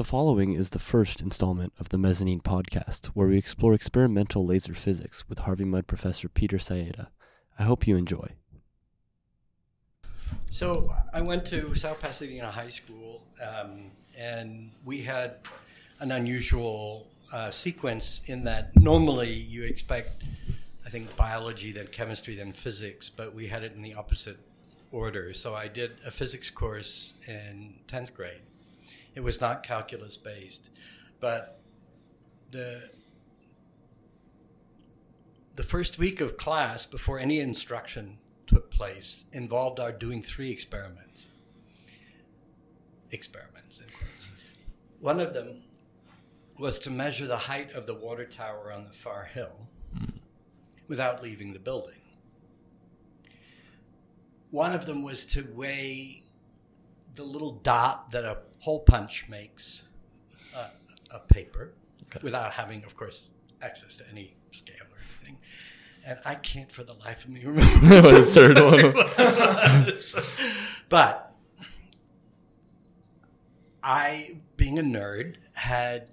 [0.00, 4.72] The following is the first installment of the Mezzanine podcast, where we explore experimental laser
[4.72, 7.08] physics with Harvey Mudd professor Peter Saeta.
[7.58, 8.30] I hope you enjoy.
[10.50, 15.40] So I went to South Pasadena High School, um, and we had
[15.98, 20.22] an unusual uh, sequence in that normally you expect,
[20.86, 24.38] I think, biology, then chemistry, then physics, but we had it in the opposite
[24.92, 25.34] order.
[25.34, 28.40] So I did a physics course in 10th grade.
[29.20, 30.70] It was not calculus based,
[31.20, 31.60] but
[32.52, 32.88] the
[35.56, 38.16] the first week of class before any instruction
[38.46, 41.28] took place involved our doing three experiments.
[43.10, 44.30] Experiments, in quotes.
[45.00, 45.64] One of them
[46.58, 49.68] was to measure the height of the water tower on the far hill
[50.88, 52.00] without leaving the building.
[54.50, 56.19] One of them was to weigh
[57.14, 59.84] the little dot that a hole punch makes
[60.54, 60.68] uh,
[61.10, 61.72] a paper
[62.06, 62.20] Okay.
[62.24, 63.30] without having, of course,
[63.62, 65.38] access to any scale or anything.
[66.04, 68.58] And I can't for the life of me remember What the third
[69.84, 69.94] one?
[69.94, 70.16] was.
[70.88, 71.32] but
[73.82, 76.10] I, being a nerd, had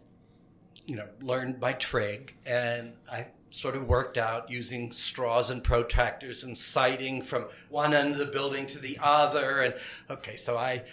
[0.86, 6.44] you know learned by trig, and I sort of worked out using straws and protractors
[6.44, 9.62] and sighting from one end of the building to the other.
[9.62, 9.74] And
[10.10, 10.84] okay, so I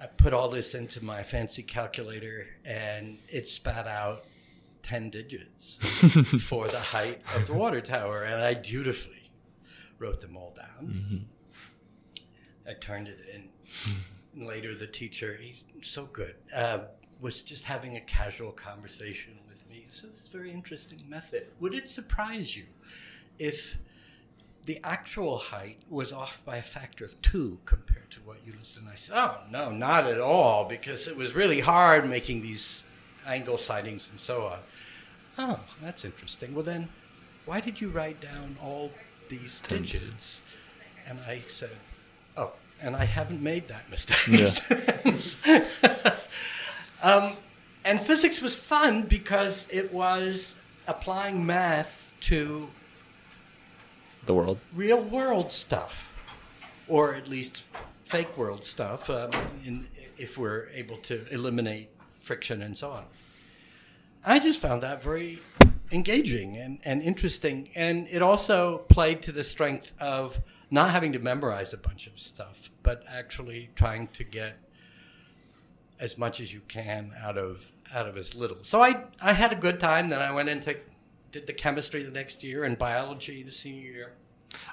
[0.00, 4.24] I put all this into my fancy calculator, and it spat out
[4.82, 5.76] ten digits
[6.42, 9.30] for the height of the water tower, and I dutifully
[9.98, 11.26] wrote them all down.
[12.68, 13.48] I turned it in.
[14.34, 16.78] And later, the teacher, he's so good, uh,
[17.20, 19.34] was just having a casual conversation.
[19.92, 21.48] So this is a very interesting method.
[21.60, 22.64] Would it surprise you
[23.38, 23.76] if
[24.64, 28.84] the actual height was off by a factor of two compared to what you listed?
[28.84, 32.84] And I said, oh, no, not at all, because it was really hard making these
[33.26, 34.58] angle sightings and so on.
[35.36, 36.54] Oh, that's interesting.
[36.54, 36.88] Well, then,
[37.44, 38.90] why did you write down all
[39.28, 40.40] these digits?
[41.06, 41.76] And I said,
[42.38, 45.36] oh, and I haven't made that mistake since.
[47.02, 47.36] um,
[47.84, 50.56] and physics was fun because it was
[50.86, 52.68] applying math to
[54.26, 54.58] The world.
[54.74, 56.08] real world stuff,
[56.88, 57.64] or at least
[58.04, 59.30] fake world stuff, um,
[59.64, 59.88] in,
[60.18, 61.88] if we're able to eliminate
[62.20, 63.04] friction and so on.
[64.24, 65.40] I just found that very
[65.90, 67.68] engaging and, and interesting.
[67.74, 70.38] And it also played to the strength of
[70.70, 74.58] not having to memorize a bunch of stuff, but actually trying to get
[76.00, 78.58] as much as you can out of out of as little.
[78.62, 80.08] So I I had a good time.
[80.08, 80.76] Then I went into
[81.30, 84.12] did the chemistry the next year and biology the senior year.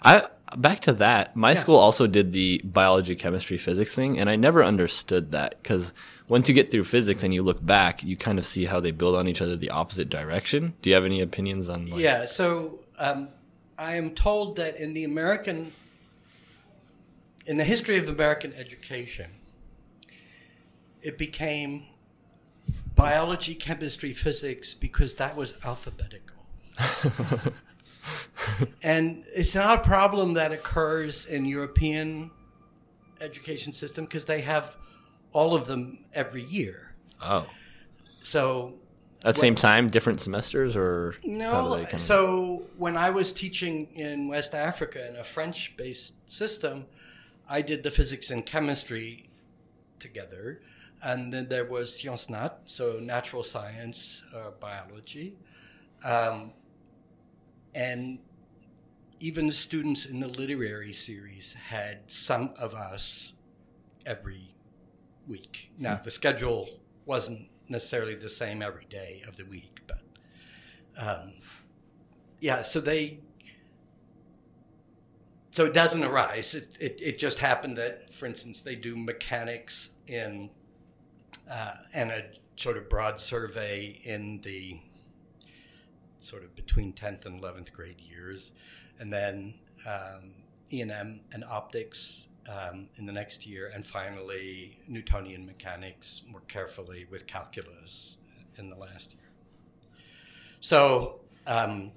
[0.03, 0.28] I
[0.58, 1.35] back to that.
[1.35, 1.58] My Yeah.
[1.58, 5.94] school also did the biology, chemistry, physics thing, and I never understood that because
[6.28, 8.91] once you get through physics and you look back, you kind of see how they
[8.91, 10.74] build on each other the opposite direction.
[10.81, 11.85] Do you have any opinions on?
[11.85, 13.29] Like, Yeah, so um,
[13.78, 15.72] I am told that in the American,
[17.46, 19.31] in the history of American education,
[21.01, 21.83] it became
[22.95, 26.35] biology, chemistry, physics because that was alphabetical.
[28.83, 32.31] and it's not a problem that occurs in European
[33.21, 34.75] education system because they have
[35.33, 36.93] all of them every year.
[37.21, 37.45] Oh,
[38.23, 38.75] So
[39.23, 41.75] at the same time, different semesters, or no.
[41.75, 46.13] they kind of- So when I was teaching in West Africa in a French based
[46.31, 46.85] system,
[47.47, 49.29] I did the physics and chemistry
[49.99, 50.61] together.
[51.01, 55.37] And then there was Sciences Nat, so natural science, uh, biology.
[56.03, 56.51] Um,
[57.73, 58.19] and
[59.19, 63.33] even the students in the literary series had some of us
[64.05, 64.55] every
[65.27, 65.71] week.
[65.77, 66.69] Now, the schedule
[67.05, 70.01] wasn't necessarily the same every day of the week, but
[70.97, 71.33] um,
[72.41, 73.19] yeah, so they.
[75.51, 76.55] So it doesn't arise.
[76.55, 80.49] It, it, it just happened that, for instance, they do mechanics in
[81.49, 82.23] uh, and a
[82.55, 84.79] sort of broad survey in the
[86.19, 88.51] sort of between 10th and 11th grade years,
[88.99, 89.53] and then
[89.87, 90.31] um,
[90.72, 97.25] E&M and optics um, in the next year, and finally Newtonian mechanics more carefully with
[97.28, 98.17] calculus
[98.57, 99.23] in the last year.
[100.59, 101.91] So, um,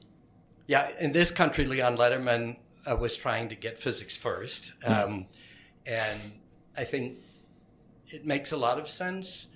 [0.68, 2.58] yeah, in this country, Leon Lederman
[2.88, 5.26] uh, was trying to get physics first, um,
[5.86, 6.20] and
[6.76, 7.18] I think
[8.12, 9.48] it makes a lot of sense,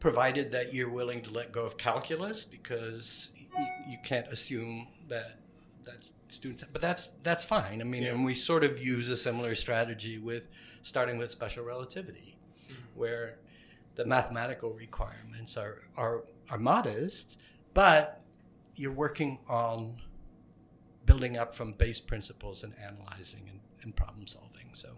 [0.00, 3.46] provided that you're willing to let go of calculus, because you,
[3.88, 5.38] you can't assume that
[5.84, 6.72] that's student.
[6.72, 7.80] But that's that's fine.
[7.80, 10.48] I mean, and we sort of use a similar strategy with
[10.82, 12.36] starting with special relativity,
[12.68, 12.82] mm-hmm.
[12.94, 13.38] where
[13.94, 17.38] the mathematical requirements are, are, are modest,
[17.74, 18.22] but
[18.74, 20.00] you're working on
[21.04, 24.68] building up from base principles and analyzing and, and problem solving.
[24.72, 24.88] So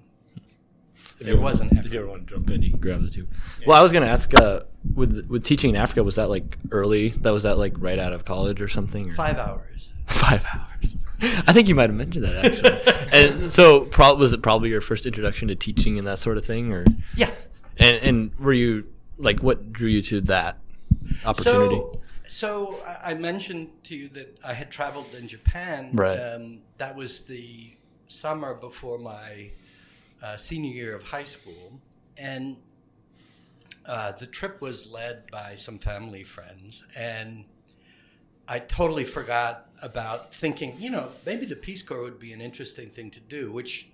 [1.21, 3.03] If there you- was an If you ever want to jump in, you can grab
[3.03, 3.27] the two.
[3.67, 4.61] Well, I was going to ask, uh,
[4.95, 7.11] with with teaching in Africa, was that like early?
[7.11, 9.11] That was that like right out of college or something?
[9.11, 9.15] Or?
[9.15, 9.93] Five hours.
[10.07, 11.07] Five hours.
[11.47, 13.13] I think you might have mentioned that actually.
[13.19, 16.45] and so, pro- was it probably your first introduction to teaching and that sort of
[16.45, 16.85] thing, or
[17.17, 17.31] Yeah.
[17.79, 18.85] and and were you
[19.17, 20.59] like what drew you to that
[21.25, 21.77] opportunity?
[21.77, 25.91] So, so I I mentioned to you that I had traveled in Japan.
[25.93, 26.17] Right.
[26.19, 27.73] Um, that was the
[28.09, 29.51] summer before my
[30.25, 31.81] uh, senior year of high school,
[32.17, 32.57] and
[33.87, 37.45] uh, the trip was led by some family friends, and
[38.49, 42.89] I totally forgot about thinking, you know, maybe the Peace Corps would be an interesting
[42.89, 43.89] thing to do, which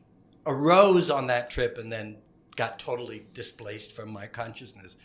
[0.46, 2.16] arose on that trip and then
[2.56, 4.96] got totally displaced from my consciousness.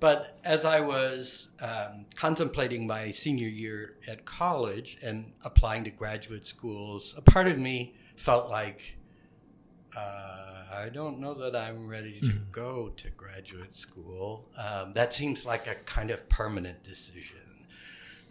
[0.00, 6.44] But as I was um, contemplating my senior year at college and applying to graduate
[6.44, 8.96] schools, a part of me felt like,
[9.96, 14.48] uh, I don't know that I'm ready to go to graduate school.
[14.56, 17.66] Um, that seems like a kind of permanent decision.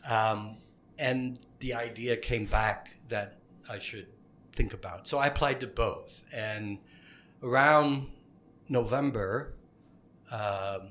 [0.10, 0.58] Um,
[0.98, 3.38] and the idea came back that
[3.69, 4.08] I should
[4.54, 5.08] think about.
[5.08, 6.24] So I applied to both.
[6.34, 6.80] And
[7.44, 8.07] around
[8.68, 9.54] November,
[10.31, 10.90] um,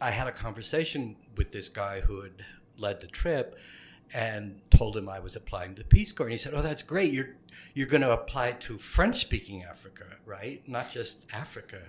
[0.00, 2.44] I had a conversation with this guy who had
[2.76, 3.58] led the trip
[4.12, 6.26] and told him I was applying to the Peace Corps.
[6.26, 7.12] And he said, Oh, that's great.
[7.12, 7.34] You're,
[7.74, 10.66] you're going to apply to French speaking Africa, right?
[10.68, 11.80] Not just Africa.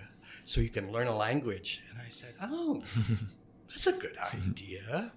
[0.46, 1.84] So you can learn a language.
[1.90, 2.84] And I said, Oh,
[3.68, 5.12] that's a good idea.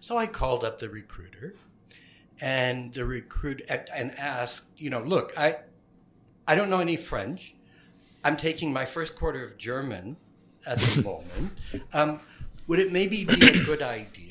[0.00, 1.54] So I called up the recruiter
[2.40, 5.58] and the recruit and asked, you know, look, I,
[6.46, 7.54] I don't know any French.
[8.24, 10.16] I'm taking my first quarter of German
[10.66, 11.58] at the moment.
[11.92, 12.20] Um,
[12.66, 14.27] would it maybe be a good idea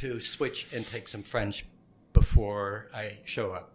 [0.00, 1.66] to switch and take some French
[2.14, 3.72] before I show up?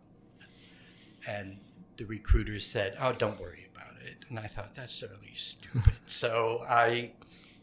[1.28, 1.60] And
[1.98, 5.94] the recruiter said, "Oh, don't worry about it." And I thought that's really stupid.
[6.08, 7.12] so I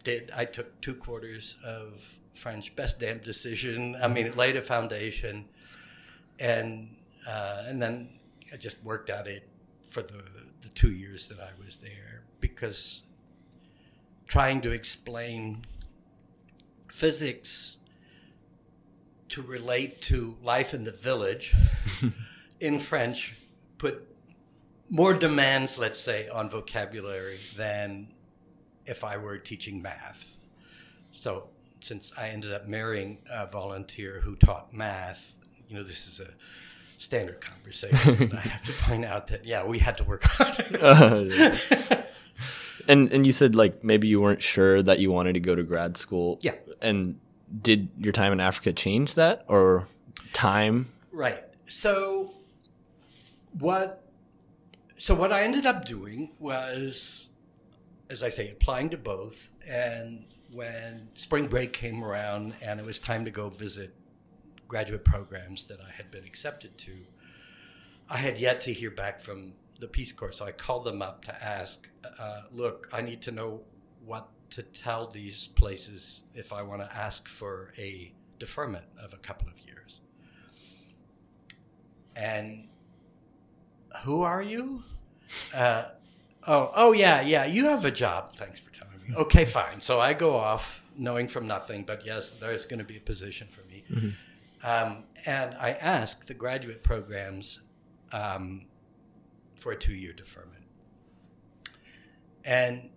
[0.05, 0.31] did.
[0.35, 2.75] I took two quarters of French.
[2.76, 3.97] Best damn decision.
[4.00, 5.44] I mean, it laid a foundation,
[6.38, 6.94] and
[7.26, 8.11] uh, and then
[8.53, 9.49] I just worked at it
[9.88, 10.23] for the
[10.62, 13.03] the two years that I was there because
[14.29, 15.67] trying to explain
[16.88, 17.79] physics
[19.32, 21.55] to relate to life in the village
[22.61, 23.34] in French
[23.79, 24.06] put
[24.90, 28.08] more demands, let's say, on vocabulary than
[28.84, 30.38] if I were teaching math.
[31.12, 31.49] So,
[31.81, 35.35] since I ended up marrying a volunteer who taught math,
[35.67, 36.28] you know, this is a
[36.99, 38.32] standard conversation.
[38.37, 40.76] I have to point out that, yeah, we had to work hard.
[40.78, 42.05] Uh, yeah.
[42.87, 45.62] And and you said like maybe you weren't sure that you wanted to go to
[45.62, 46.38] grad school.
[46.43, 46.55] Yeah.
[46.81, 47.19] And
[47.60, 49.87] did your time in Africa change that or
[50.32, 50.90] time?
[51.12, 51.43] Right.
[51.66, 52.32] So
[53.58, 54.04] what
[54.96, 57.28] so what I ended up doing was
[58.08, 62.99] as I say applying to both and when spring break came around and it was
[62.99, 63.94] time to go visit
[64.69, 66.93] graduate programs that I had been accepted to
[68.08, 71.25] I had yet to hear back from the Peace Corps so I called them up
[71.25, 71.88] to ask
[72.19, 73.60] uh, look I need to know
[74.04, 79.18] what to tell these places if I want to ask for a deferment of a
[79.18, 80.00] couple of years
[82.16, 82.68] and
[84.04, 84.82] who are you?
[85.54, 85.85] Uh,
[86.47, 87.44] oh, oh yeah, yeah.
[87.44, 88.35] You have a job.
[88.35, 89.14] Thanks for telling me.
[89.16, 89.80] Okay, fine.
[89.80, 93.49] So I go off knowing from nothing, but yes, there's going to be a position
[93.50, 93.85] for me.
[94.62, 97.61] Um, and I ask the graduate programs
[98.12, 98.66] um,
[99.54, 100.64] for a two-year deferment,
[102.44, 102.90] and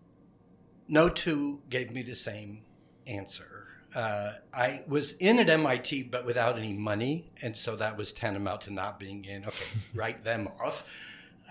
[0.88, 2.62] no two gave me the same
[3.08, 3.68] answer.
[3.96, 8.62] Uh, I was in at MIT, but without any money, and so that was tantamount
[8.62, 9.46] to not being in.
[9.46, 10.84] Okay, write them off.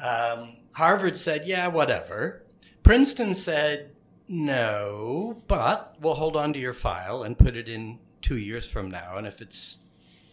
[0.02, 2.42] Um, Harvard said, "Yeah, whatever."
[2.82, 3.92] Princeton said,
[4.28, 8.90] "No, but we'll hold on to your file and put it in two years from
[8.90, 9.78] now, and if it's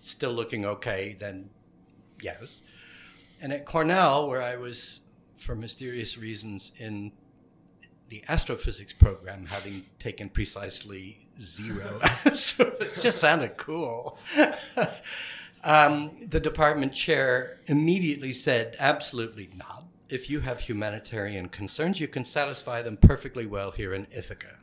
[0.02, 1.50] still looking okay, then
[2.22, 2.62] yes."
[3.40, 5.00] And at Cornell, where I was,
[5.38, 7.14] for mysterious reasons, in
[8.12, 14.20] the astrophysics program, having taken precisely zero astrophysics, it just sounded cool.
[15.64, 19.86] um, the department chair immediately said, absolutely not.
[20.10, 24.58] If you have humanitarian concerns, you can satisfy them perfectly well here in Ithaca.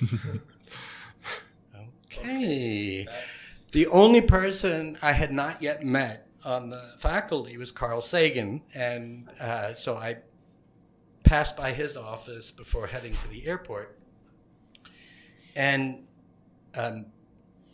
[2.10, 3.06] okay.
[3.72, 9.28] The only person I had not yet met on the faculty was Carl Sagan, and
[9.38, 10.16] uh, so I
[11.22, 13.98] passed by his office before heading to the airport,
[15.56, 16.06] and
[16.74, 17.06] um,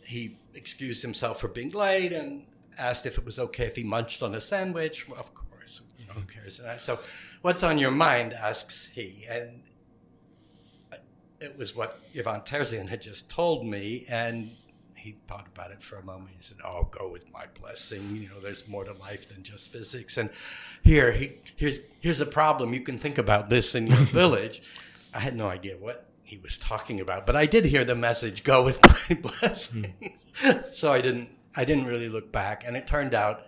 [0.05, 2.45] he excused himself for being late and
[2.77, 5.07] asked if it was okay if he munched on a sandwich.
[5.07, 6.59] Well, of course, who cares?
[6.59, 6.99] And I- So,
[7.41, 8.33] what's on your mind?
[8.33, 9.61] asks he, and
[11.41, 14.51] it was what Yervant Terzian had just told me, and
[15.05, 16.31] he thought about it for a moment.
[16.35, 18.15] He said, "Oh, go with my blessing.
[18.15, 20.31] You know, there's more to life than just physics." And
[20.83, 22.73] here, he, here's here's a problem.
[22.73, 24.63] You can think about this in your village.
[25.13, 28.43] I had no idea what he was talking about, but I did hear the message,
[28.43, 30.17] "Go with my blessing."
[30.73, 33.43] so I didn't I didn't really look back, and it turned out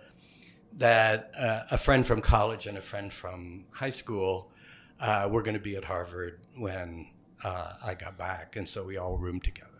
[0.74, 4.52] that uh, a friend from college and a friend from high school
[5.00, 7.08] uh, were going to be at Harvard when
[7.42, 9.70] uh, I got back, and so we all roomed together,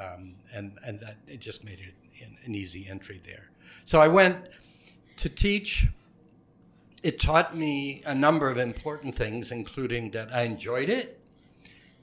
[0.00, 1.94] um, and and that it just made it
[2.24, 3.50] an, an easy entry there.
[3.84, 4.36] So I went
[5.18, 5.86] to teach.
[7.02, 11.20] It taught me a number of important things, including that I enjoyed it,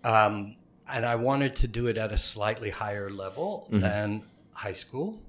[0.04, 0.58] um,
[0.92, 5.22] and I wanted to do it at a slightly higher level than high school.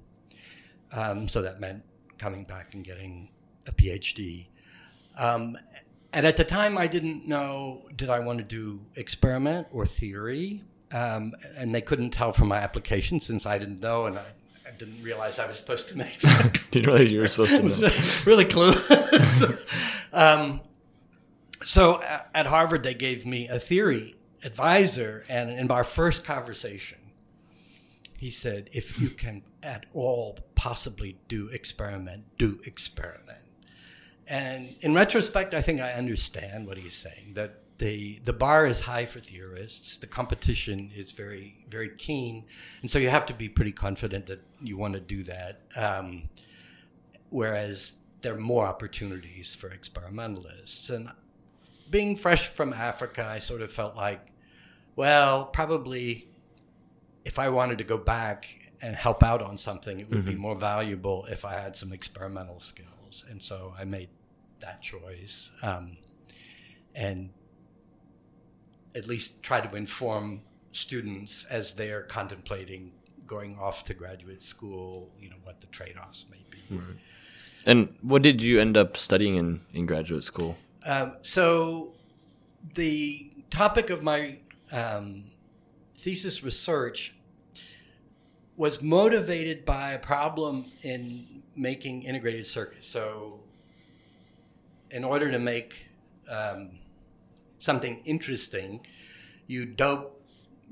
[0.92, 1.84] Um, so that meant
[2.18, 3.28] coming back and getting
[3.68, 4.46] a PhD.
[5.16, 5.56] Um,
[6.12, 10.62] and at the time, I didn't know did I want to do experiment or theory,
[10.92, 14.24] um, and they couldn't tell from my application since I didn't know, and I,
[14.66, 16.20] I didn't realize I was supposed to make.
[16.70, 17.90] Didn't realize you were supposed to know.
[18.26, 20.08] really clueless.
[20.12, 20.60] um,
[21.62, 22.02] so
[22.34, 26.98] at Harvard, they gave me a theory advisor, and in our first conversation,
[28.16, 33.38] he said, "If you can at all possibly do experiment, do experiment."
[34.26, 37.34] And in retrospect, I think I understand what he's saying.
[37.34, 39.96] That the the bar is high for theorists.
[39.96, 42.44] The competition is very very keen,
[42.82, 45.62] and so you have to be pretty confident that you want to do that.
[45.74, 46.28] Um,
[47.30, 50.90] whereas there are more opportunities for experimentalists.
[50.90, 51.10] And
[51.90, 54.20] being fresh from Africa, I sort of felt like,
[54.94, 56.28] well, probably
[57.24, 60.54] if I wanted to go back and help out on something, it would be more
[60.54, 63.24] valuable if I had some experimental skills.
[63.30, 64.10] And so I made
[64.60, 65.50] that choice.
[65.62, 65.96] Um,
[66.94, 67.30] and
[68.94, 70.42] at least try to inform
[70.72, 72.92] students as they're contemplating
[73.26, 76.58] going off to graduate school, you know, what the trade-offs may be.
[77.64, 80.56] And what did you end up studying in, in graduate school?
[80.84, 81.92] Um, so,
[82.74, 84.38] the topic of my
[84.72, 85.24] um,
[85.92, 87.14] thesis research
[88.56, 92.88] was motivated by a problem in making integrated circuits.
[92.88, 93.40] So,
[94.90, 95.86] in order to make
[96.28, 96.79] um,
[97.60, 98.80] something interesting,
[99.46, 100.20] you dope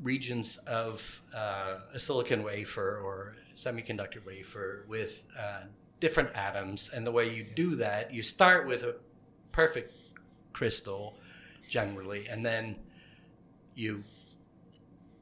[0.03, 5.63] regions of uh, a silicon wafer or semiconductor wafer with uh,
[6.01, 6.91] different atoms.
[6.93, 8.97] And the way you do that, you start with a
[9.53, 9.93] perfect
[10.53, 11.19] crystal
[11.69, 12.77] generally, and then
[13.75, 14.03] you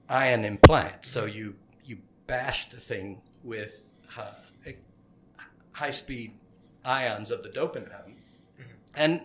[0.09, 1.05] ion implant.
[1.05, 1.55] So you
[1.85, 3.81] you bash the thing with
[4.17, 4.35] uh,
[5.73, 6.33] high speed
[6.85, 8.15] ions of the dopant atom,
[8.95, 9.21] and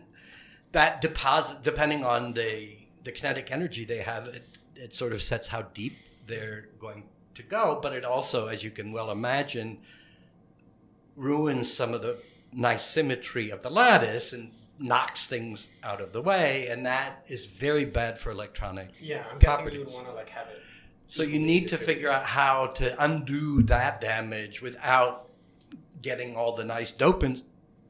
[0.71, 5.47] that deposit, depending on the the kinetic energy they have, it, it sort of sets
[5.47, 5.97] how deep
[6.27, 7.79] they're going to go.
[7.81, 9.79] But it also, as you can well imagine,
[11.15, 12.17] ruins some of the
[12.53, 17.45] nice symmetry of the lattice and knocks things out of the way, and that is
[17.45, 19.95] very bad for electronic Yeah, I'm guessing you would properties.
[19.95, 20.61] want to like have it.
[21.07, 25.29] So you need to figure out how to undo that damage without
[26.01, 27.43] getting all the nice dopant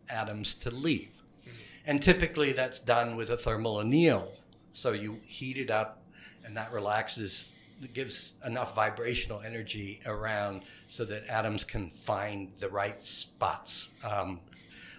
[0.09, 1.20] atoms to leave.
[1.85, 4.31] And typically that's done with a thermal anneal.
[4.73, 6.03] So you heat it up
[6.45, 7.53] and that relaxes,
[7.93, 13.89] gives enough vibrational energy around so that atoms can find the right spots.
[14.03, 14.39] Um,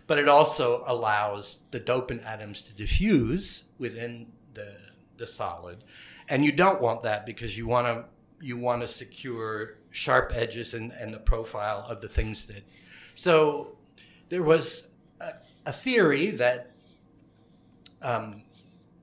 [0.07, 4.77] but it also allows the dopant atoms to diffuse within the,
[5.17, 5.85] the solid.
[6.29, 8.05] And you don't want that because you want to
[8.43, 12.65] you want to secure sharp edges and, and the profile of the things that.
[13.15, 13.77] So
[14.29, 14.89] there was
[15.21, 15.31] a,
[15.65, 16.72] a theory that
[18.03, 18.43] um,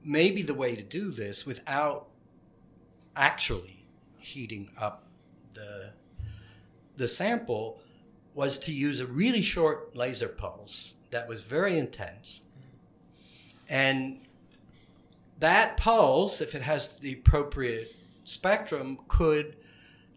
[0.03, 2.08] maybe the way to do this without
[3.15, 3.86] actually
[4.18, 5.03] heating up
[5.53, 5.91] the
[6.98, 7.79] the sample
[8.34, 12.41] was to use a really short laser pulse that was very intense.
[13.70, 14.20] And
[15.39, 19.56] that pulse, if it has the appropriate spectrum, could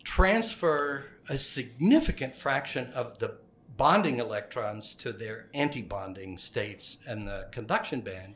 [0.02, 3.36] transfer a significant fraction of the
[3.76, 8.34] bonding electrons to their antibonding states in the conduction band.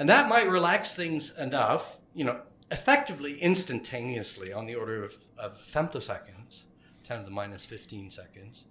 [0.00, 2.40] And that might relax things enough, you know,
[2.70, 6.62] effectively instantaneously on the order of, of femtoseconds,
[7.04, 8.64] 10 to the minus 15 seconds,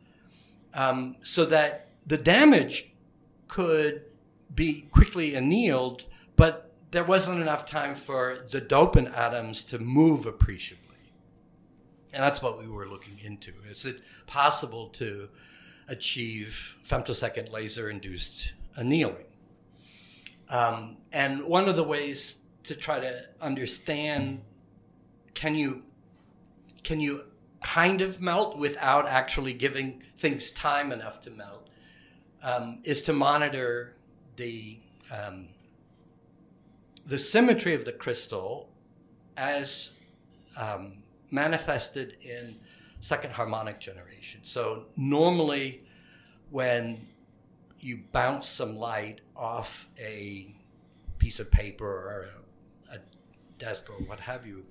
[0.74, 2.92] um, so that the damage
[3.48, 4.06] could
[4.56, 6.06] be quickly annealed,
[6.36, 10.98] but there wasn't enough time for the dopant atoms to move appreciably.
[12.12, 13.54] And that's what we were looking into.
[13.70, 15.30] Is it possible to
[15.88, 19.29] achieve femtosecond laser induced annealing?
[20.50, 24.42] Um, and one of the ways to try to understand
[25.34, 25.84] can you
[26.84, 27.24] can you
[27.62, 31.70] kind of melt without actually giving things time enough to melt
[32.42, 33.96] um, is to monitor
[34.38, 34.78] the
[35.12, 35.48] um,
[37.06, 38.70] the symmetry of the crystal
[39.38, 39.92] as
[40.58, 42.56] um, manifested in
[43.02, 44.42] second harmonic generation.
[44.44, 45.84] So normally,
[46.50, 47.08] when
[47.80, 50.54] you bounce some light off a
[51.18, 52.30] piece of paper or
[52.92, 53.00] a, a
[53.58, 54.66] desk or what have you,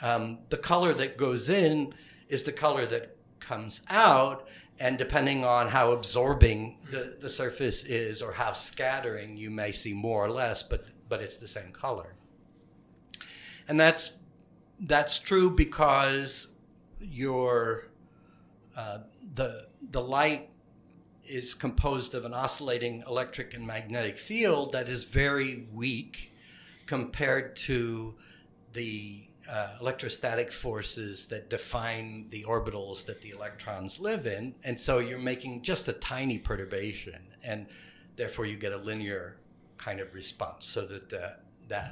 [0.00, 1.94] um, the color that goes in
[2.28, 4.48] is the color that comes out.
[4.78, 9.94] And depending on how absorbing the, the surface is or how scattering, you may see
[9.94, 12.14] more or less, but, but it's the same color.
[13.68, 14.12] And that's,
[14.80, 16.48] that's true because
[17.00, 17.88] your,
[18.76, 18.98] uh,
[19.34, 20.50] the, the light
[21.28, 26.32] is composed of an oscillating electric and magnetic field that is very weak
[26.86, 28.14] compared to
[28.72, 34.54] the uh, electrostatic forces that define the orbitals that the electrons live in.
[34.64, 37.66] And so you're making just a tiny perturbation, and
[38.16, 39.36] therefore you get a linear
[39.78, 41.36] kind of response, so that the,
[41.68, 41.84] the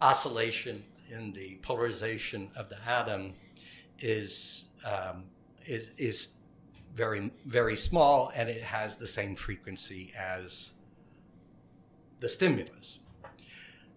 [0.00, 3.34] oscillation in the polarization of the atom
[3.98, 5.24] is, um,
[5.66, 6.28] is, is
[6.94, 10.72] very, very small, and it has the same frequency as
[12.20, 13.00] the stimulus.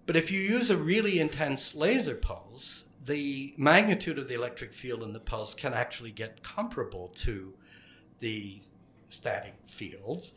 [0.05, 5.03] But if you use a really intense laser pulse, the magnitude of the electric field
[5.03, 7.53] in the pulse can actually get comparable to
[8.19, 8.61] the
[9.09, 10.33] static fields.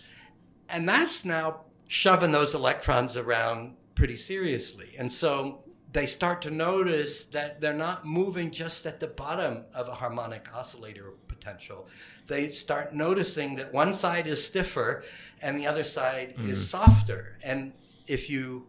[0.69, 4.95] And that's now shoving those electrons around pretty seriously.
[4.99, 9.89] And so they start to notice that they're not moving just at the bottom of
[9.89, 11.89] a harmonic oscillator potential.
[12.27, 15.05] They start noticing that one side is stiffer
[15.41, 16.49] and the other side mm.
[16.49, 17.39] is softer.
[17.43, 17.73] And
[18.07, 18.67] if you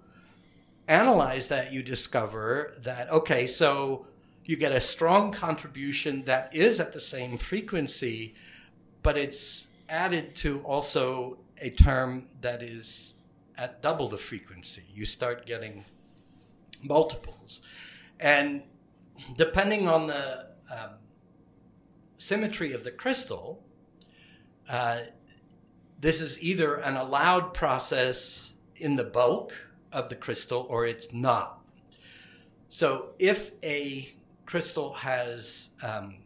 [0.87, 4.05] analyze that, you discover that, okay, so
[4.45, 8.33] you get a strong contribution that is at the same frequency,
[9.03, 13.13] but it's added to also a term that is
[13.57, 14.83] at double the frequency.
[14.93, 15.85] You start getting
[16.81, 17.61] multiples.
[18.19, 18.63] And
[19.37, 20.91] depending on the um,
[22.21, 23.63] symmetry of the crystal,
[24.69, 24.99] uh,
[25.99, 29.53] this is either an allowed process in the bulk
[29.91, 31.59] of the crystal or it's not.
[32.69, 34.13] So if a
[34.45, 36.19] crystal has um,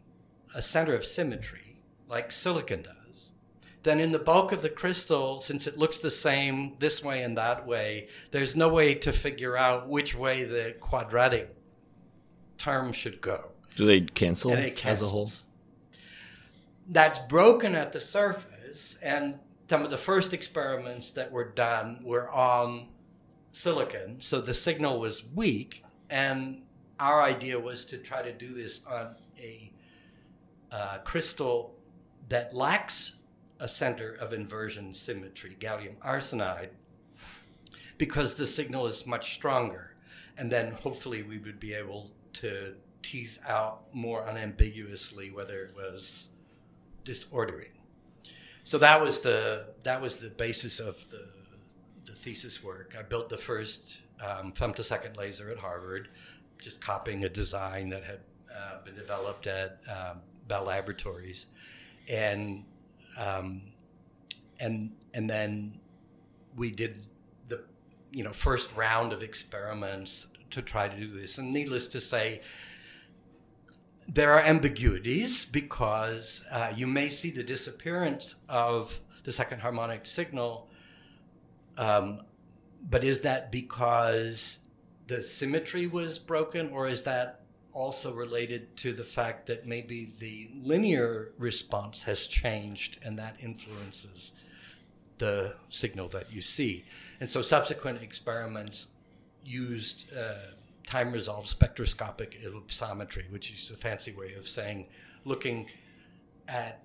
[0.54, 3.32] a center of symmetry, like silicon does,
[3.82, 7.38] then in the bulk of the crystal, since it looks the same this way and
[7.38, 11.56] that way, there's no way to figure out which way the quadratic
[12.58, 13.50] term should go.
[14.52, 15.30] Do they cancel as a whole?
[16.88, 22.30] That's broken at the surface, and some of the first experiments that were done were
[22.30, 22.88] on
[23.50, 26.62] silicon, so the signal was weak, and
[27.00, 29.72] our idea was to try to do this on a
[30.70, 31.74] uh, crystal
[32.28, 33.14] that lacks
[33.60, 36.68] a center of inversion symmetry, gallium arsenide,
[37.98, 39.94] because the signal is much stronger.
[40.36, 46.30] And then hopefully we would be able to tease out more unambiguously whether it was
[47.06, 47.70] disordering.
[48.64, 51.28] So that was the that was the basis of the
[52.04, 52.94] the thesis work.
[52.98, 56.08] I built the first um, femtosecond laser at Harvard,
[56.60, 58.20] just copying a design that had
[58.54, 61.46] uh, been developed at um, Bell Laboratories,
[62.08, 62.64] and
[63.16, 63.62] um,
[64.58, 65.78] and and then
[66.56, 66.98] we did
[67.48, 67.62] the
[68.10, 71.38] you know first round of experiments to try to do this.
[71.38, 72.40] And needless to say,
[74.08, 80.68] there are ambiguities because uh, you may see the disappearance of the second harmonic signal
[81.78, 82.22] um,
[82.88, 84.60] but is that because
[85.06, 87.40] the symmetry was broken, or is that
[87.72, 94.32] also related to the fact that maybe the linear response has changed and that influences
[95.18, 96.84] the signal that you see?
[97.20, 98.88] And so subsequent experiments
[99.44, 100.52] used uh,
[100.86, 104.86] time resolved spectroscopic ellipsometry, which is a fancy way of saying
[105.24, 105.68] looking
[106.48, 106.84] at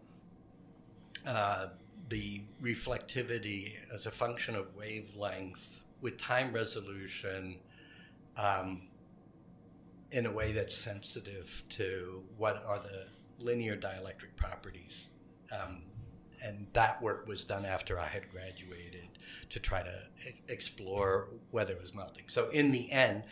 [1.25, 1.67] uh,
[2.09, 7.57] the reflectivity as a function of wavelength with time resolution
[8.37, 8.81] um,
[10.11, 13.05] in a way that's sensitive to what are the
[13.43, 15.09] linear dielectric properties.
[15.51, 15.83] Um,
[16.43, 19.07] and that work was done after I had graduated
[19.51, 19.93] to try to
[20.27, 22.23] e- explore whether it was melting.
[22.27, 23.23] So in the end,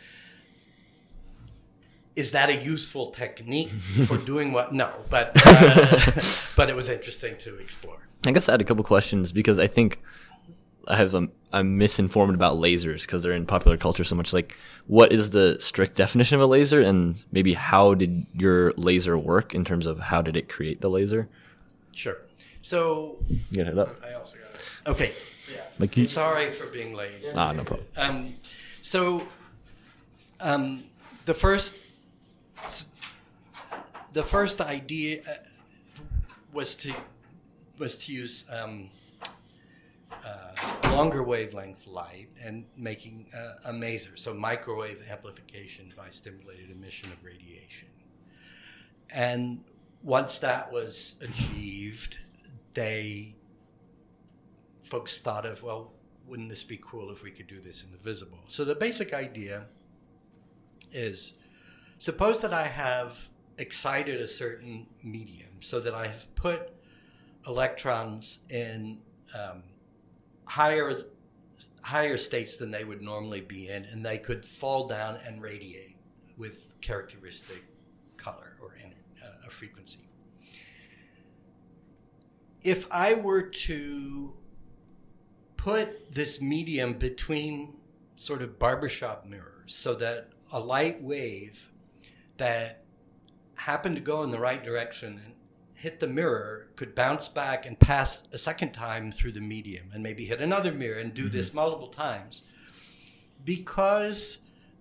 [2.20, 3.70] is that a useful technique
[4.08, 4.72] for doing what?
[4.72, 6.20] No, but uh,
[6.56, 7.98] but it was interesting to explore.
[8.26, 10.00] I guess I had a couple questions because I think
[10.86, 14.32] I have um, I'm misinformed about lasers because they're in popular culture so much.
[14.32, 14.56] Like,
[14.86, 19.54] what is the strict definition of a laser, and maybe how did your laser work
[19.54, 21.28] in terms of how did it create the laser?
[21.92, 22.18] Sure.
[22.62, 23.96] So You get it up.
[24.04, 24.88] I also got it.
[24.88, 25.12] Okay.
[25.52, 25.62] Yeah.
[25.78, 27.10] Like you, Sorry for being late.
[27.34, 27.88] ah, no problem.
[27.96, 28.34] Um,
[28.82, 29.22] so,
[30.40, 30.84] um,
[31.24, 31.74] the first,
[34.12, 35.34] the first idea uh,
[36.52, 36.92] was to
[37.78, 38.90] was to use um,
[40.24, 43.26] uh, longer wavelength light and making
[43.64, 47.88] a maser, so microwave amplification by stimulated emission of radiation.
[49.12, 49.64] And
[50.02, 52.18] once that was achieved,
[52.74, 53.34] they
[54.82, 55.92] folks thought of, well,
[56.26, 58.38] wouldn't this be cool if we could do this in the visible?
[58.48, 59.64] So the basic idea
[60.92, 61.34] is
[62.00, 66.72] suppose that I have excited a certain medium so that I have put
[67.46, 68.98] electrons in
[69.34, 69.62] um,
[70.46, 71.02] higher
[71.82, 75.96] higher states than they would normally be in, and they could fall down and radiate
[76.36, 77.62] with characteristic
[78.16, 80.00] color or ener- uh, a frequency.
[82.62, 84.34] If I were to
[85.56, 87.76] put this medium between
[88.16, 91.69] sort of barbershop mirrors so that a light wave
[92.40, 92.84] that
[93.54, 95.34] happened to go in the right direction and
[95.74, 100.02] hit the mirror could bounce back and pass a second time through the medium and
[100.02, 102.42] maybe hit another mirror and do this multiple times
[103.44, 104.38] because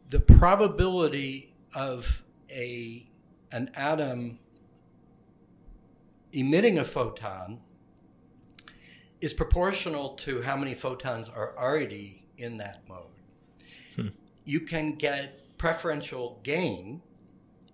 [0.09, 3.05] the probability of a
[3.51, 4.39] an atom
[6.31, 7.59] emitting a photon
[9.19, 13.03] is proportional to how many photons are already in that mode.
[13.97, 14.07] Hmm.
[14.45, 17.01] You can get preferential gain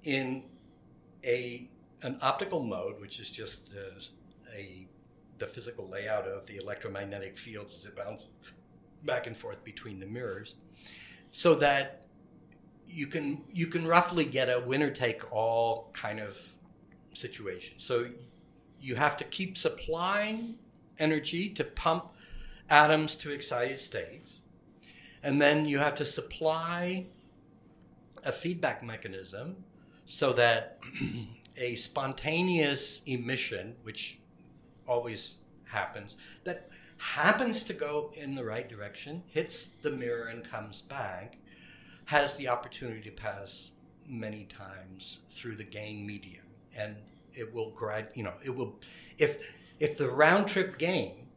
[0.06, 0.44] in
[1.24, 1.68] a
[2.02, 4.88] an optical mode, which is just a, a
[5.38, 8.30] the physical layout of the electromagnetic fields as it bounces
[9.04, 10.56] back and forth between the mirrors,
[11.32, 12.06] so that
[12.88, 16.38] you can you can roughly get a winner take all kind of
[17.14, 17.76] situation.
[17.78, 18.10] So
[18.80, 20.56] you have to keep supplying
[21.00, 22.14] energy to pump
[22.70, 24.42] atoms to excited states.
[25.24, 27.08] And then you have to supply
[28.24, 29.56] a feedback mechanism
[30.06, 30.80] so that
[31.58, 34.20] a spontaneous emission, which
[34.88, 40.82] always happens, that happens to go in the right direction, hits the mirror and comes
[40.82, 41.38] back,
[42.06, 43.74] has the opportunity to pass
[44.08, 46.46] many times through the gain medium.
[46.76, 46.96] And
[47.34, 48.80] it will grad, you know, it will,
[49.18, 51.28] if if the round trip gain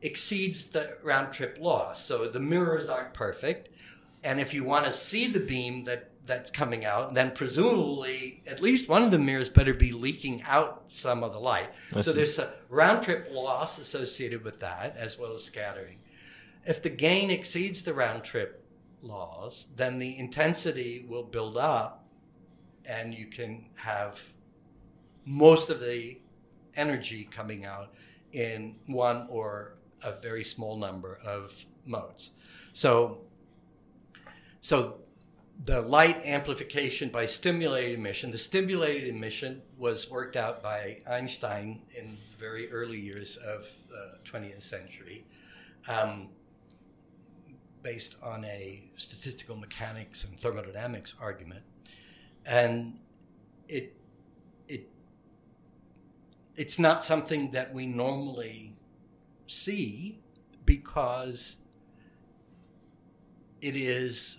[0.00, 3.68] exceeds the round trip loss, so the mirrors aren't perfect,
[4.24, 8.62] and if you want to see the beam that that's coming out, then presumably at
[8.62, 11.70] least one of the mirrors better be leaking out some of the light.
[11.94, 12.16] I so see.
[12.16, 15.98] there's a round trip loss associated with that, as well as scattering.
[16.64, 18.64] If the gain exceeds the round trip
[19.02, 22.06] loss, then the intensity will build up,
[22.86, 24.20] and you can have
[25.24, 26.18] most of the
[26.76, 27.92] energy coming out
[28.32, 32.30] in one or a very small number of modes.
[32.72, 33.22] So,
[34.60, 35.00] so
[35.64, 42.16] the light amplification by stimulated emission, the stimulated emission was worked out by Einstein in
[42.38, 45.24] very early years of the 20th century,
[45.86, 46.28] um,
[47.82, 51.62] based on a statistical mechanics and thermodynamics argument,
[52.46, 52.98] and
[53.68, 53.94] it
[54.66, 54.88] it
[56.56, 58.74] it's not something that we normally
[59.46, 60.18] see
[60.64, 61.56] because
[63.60, 64.38] it is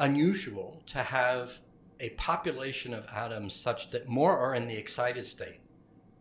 [0.00, 1.60] unusual to have
[2.00, 5.60] a population of atoms such that more are in the excited state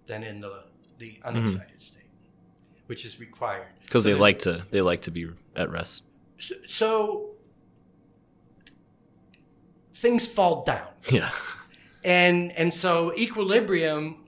[0.06, 0.64] than in the,
[0.98, 1.80] the unexcited mm-hmm.
[1.80, 2.10] state,
[2.88, 3.68] which is required.
[3.82, 6.04] Because So they like to they like to be at rest.
[6.38, 7.30] So, so
[9.96, 10.88] things fall down.
[11.12, 11.32] Yeah.
[12.04, 14.26] and and so equilibrium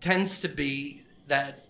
[0.00, 1.67] tends to be that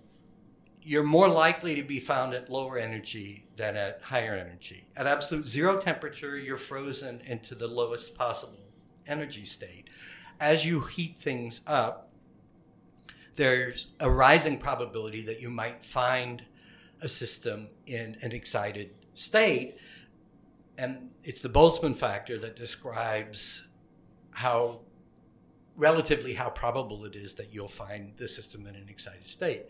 [0.89, 4.89] you're more likely to be found at lower energy than at higher energy.
[4.97, 8.65] At absolute zero temperature, you're frozen into the lowest possible
[9.07, 9.91] energy state.
[10.41, 12.11] As you heat things up,
[13.35, 16.43] there's a rising probability that you might find
[17.03, 19.77] a system in an excited state.
[20.79, 23.63] And it's the Boltzmann factor that describes
[24.31, 24.81] how
[25.77, 29.67] relatively how probable it is that you'll find the system in an excited state.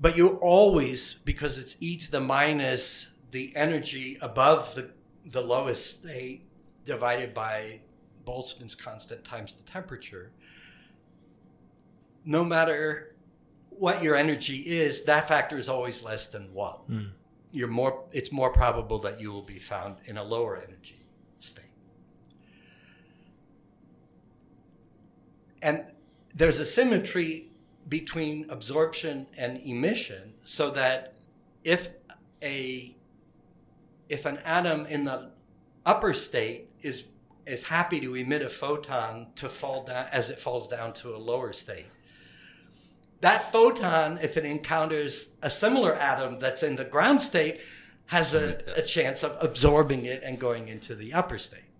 [0.00, 4.90] But you always, because it's e to the minus the energy above the,
[5.26, 6.46] the lowest state
[6.84, 7.80] divided by
[8.26, 10.32] Boltzmann's constant times the temperature,
[12.24, 13.14] no matter
[13.70, 16.78] what your energy is, that factor is always less than one.
[16.90, 17.10] Mm.
[17.52, 21.06] You're more, it's more probable that you will be found in a lower energy
[21.40, 21.64] state.
[25.62, 25.84] And
[26.34, 27.49] there's a symmetry
[27.90, 31.14] between absorption and emission so that
[31.64, 31.88] if
[32.42, 32.96] a
[34.08, 35.30] if an atom in the
[35.84, 37.04] upper state is
[37.46, 41.18] is happy to emit a photon to fall down as it falls down to a
[41.18, 41.86] lower state.
[43.20, 47.60] That photon if it encounters a similar atom that's in the ground state
[48.06, 51.70] has a, a chance of absorbing it and going into the upper state.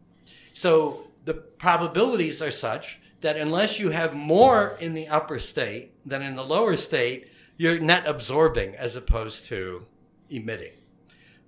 [0.53, 6.23] So the probabilities are such that unless you have more in the upper state than
[6.23, 9.85] in the lower state, you're net absorbing as opposed to
[10.31, 10.73] emitting.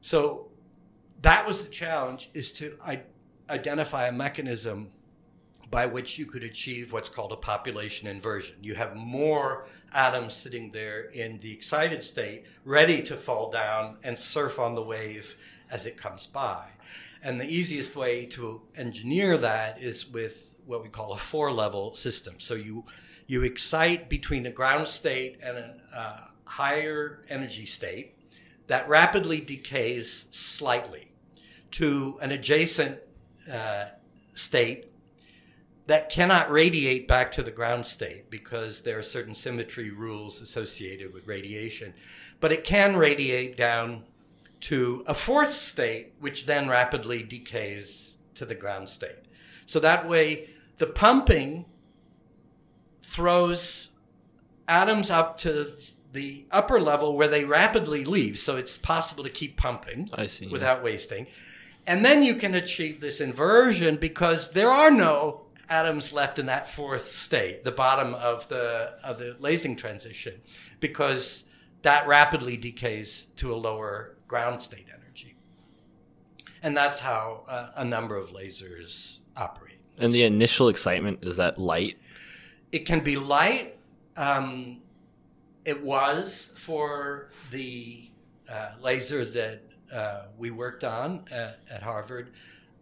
[0.01, 0.49] So
[1.23, 2.77] that was the challenge is to
[3.49, 4.91] identify a mechanism
[5.71, 8.57] by which you could achieve what's called a population inversion.
[8.61, 14.19] You have more atoms sitting there in the excited state, ready to fall down and
[14.19, 15.35] surf on the wave
[15.71, 16.67] as it comes by.
[17.23, 21.95] And the easiest way to engineer that is with what we call a four level
[21.95, 22.35] system.
[22.39, 22.85] So you
[23.27, 28.15] you excite between the ground state and a uh, higher energy state
[28.67, 31.13] that rapidly decays slightly
[31.71, 32.99] to an adjacent
[33.51, 33.87] uh,
[34.35, 34.93] state
[35.87, 41.13] that cannot radiate back to the ground state because there are certain symmetry rules associated
[41.13, 41.93] with radiation.
[42.41, 44.05] But it can radiate down
[44.61, 49.27] to a fourth state, which then rapidly decays to the ground state.
[49.73, 51.65] So that way, the pumping
[53.01, 53.89] throws
[54.69, 55.73] atoms up to
[56.13, 58.37] the upper level where they rapidly leave.
[58.37, 60.85] So it's possible to keep pumping see, without yeah.
[60.85, 61.27] wasting.
[61.87, 66.69] And then you can achieve this inversion because there are no atoms left in that
[66.69, 70.35] fourth state, the bottom of the of the lasing transition,
[70.81, 71.45] because
[71.81, 75.35] that rapidly decays to a lower ground state energy.
[76.63, 79.79] And that's how uh, a number of lasers operate.
[79.99, 81.99] And the initial excitement is that light.
[82.73, 83.77] It can be light.
[84.17, 84.83] Um,
[85.65, 88.11] it was for the
[88.49, 92.31] uh, laser that uh, we worked on at, at Harvard.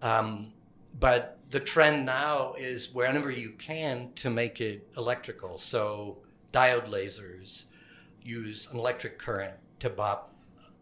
[0.03, 0.53] Um,
[0.99, 5.59] but the trend now is whenever you can to make it electrical.
[5.59, 6.19] So
[6.53, 7.67] diode lasers
[8.23, 10.35] use an electric current to bop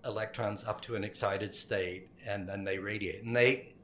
[0.04, 3.24] electrons up to an excited state and then they radiate.
[3.24, 3.74] And they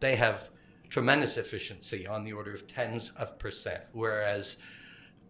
[0.00, 0.48] they have
[0.90, 4.58] tremendous efficiency on the order of tens of percent, whereas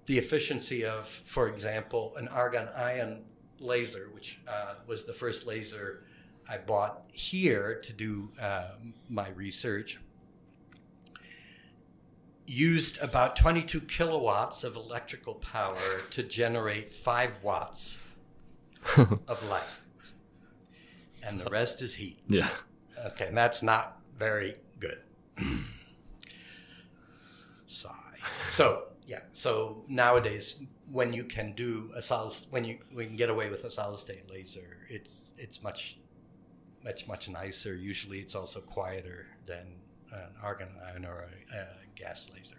[0.07, 3.23] the efficiency of, for example, an argon ion
[3.61, 6.05] laser, which uh, was the first laser
[6.49, 8.71] I bought here to do uh,
[9.09, 10.01] my research,
[12.47, 17.99] used about 22 kilowatts of electrical power to generate five watts
[18.97, 19.63] of light.
[21.23, 22.19] And the rest is heat.
[22.29, 22.49] Yeah.
[23.07, 24.99] Okay, and that's not very good.
[27.67, 27.93] Sigh.
[28.51, 29.21] So yeah.
[29.33, 33.65] So nowadays, when you can do a solid, when you we can get away with
[33.65, 35.99] a solid state laser, it's it's much
[36.85, 37.75] much much nicer.
[37.75, 39.67] Usually, it's also quieter than
[40.13, 42.57] an argon ion or a, a gas laser.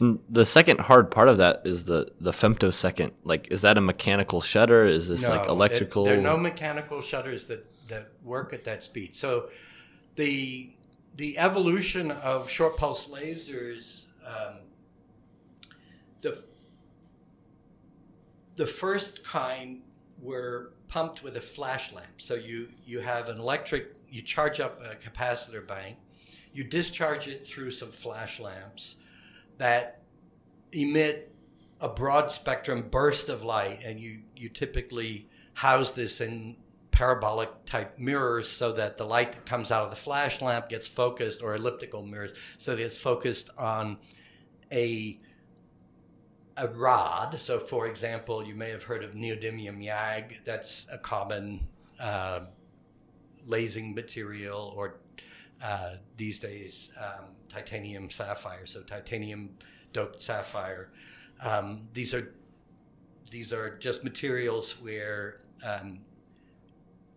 [0.00, 3.12] And the second hard part of that is the the femtosecond.
[3.22, 4.84] Like, is that a mechanical shutter?
[4.86, 6.04] Is this like electrical?
[6.04, 9.14] There, there are no mechanical shutters that, that work at that speed.
[9.14, 9.50] So
[10.16, 10.74] the
[11.16, 14.58] the evolution of short pulse lasers, um,
[16.20, 16.44] the
[18.56, 19.82] the first kind
[20.20, 22.20] were pumped with a flash lamp.
[22.20, 25.96] So you you have an electric, you charge up a capacitor bank,
[26.52, 28.96] you discharge it through some flash lamps
[29.58, 30.02] that
[30.72, 31.32] emit
[31.80, 36.56] a broad spectrum burst of light, and you you typically house this in
[36.94, 40.86] parabolic type mirrors so that the light that comes out of the flash lamp gets
[40.86, 43.98] focused, or elliptical mirrors so that it's focused on
[44.72, 45.18] a
[46.56, 47.36] a rod.
[47.36, 50.44] So, for example, you may have heard of neodymium YAG.
[50.44, 51.66] That's a common
[51.98, 52.42] uh,
[53.44, 55.00] lasing material, or
[55.60, 58.66] uh, these days, um, titanium sapphire.
[58.66, 59.50] So, titanium
[59.92, 60.90] doped sapphire.
[61.42, 62.32] Um, these are
[63.32, 65.98] these are just materials where um,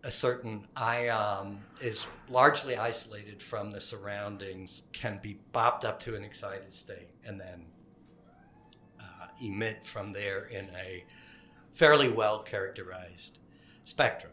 [0.08, 6.24] a certain ion is largely isolated from the surroundings can be bopped up to an
[6.24, 7.66] excited state and then
[8.98, 11.04] uh, emit from there in a
[11.74, 13.38] fairly well characterized
[13.84, 14.32] spectrum.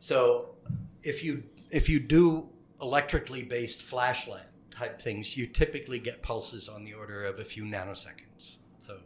[0.00, 0.54] So
[1.02, 2.48] if you if you do
[2.80, 7.44] electrically based flash lamp type things, you typically get pulses on the order of a
[7.44, 8.56] few nanoseconds.
[8.78, 8.96] So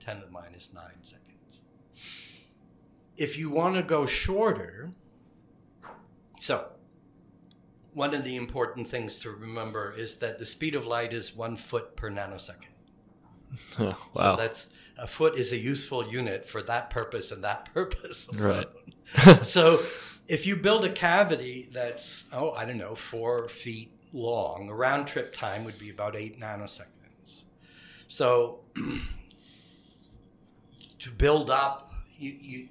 [0.00, 1.60] 10 to the minus 9 seconds.
[3.16, 4.90] If you want to go shorter,
[6.40, 6.66] so
[7.92, 11.54] one of the important things to remember is that the speed of light is one
[11.54, 12.64] foot per nanosecond.
[13.78, 13.96] wow.
[14.14, 18.26] So that's a foot is a useful unit for that purpose and that purpose.
[18.32, 18.66] Right.
[19.42, 19.80] so
[20.28, 25.08] if you build a cavity that's oh I don't know four feet long, a round
[25.08, 27.44] trip time would be about eight nanoseconds.
[28.08, 28.60] So
[31.00, 32.68] to build up, you, you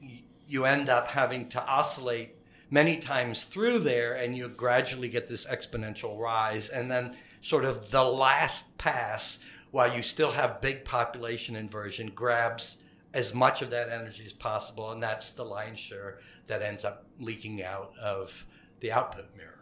[0.48, 2.39] you end up having to oscillate
[2.70, 7.90] many times through there, and you gradually get this exponential rise, and then sort of
[7.92, 9.40] the last pass
[9.72, 12.78] while you still have big population inversion grabs
[13.14, 17.06] as much of that energy as possible, and that's the lion's share that ends up
[17.20, 18.46] leaking out of
[18.82, 19.60] the output mirror.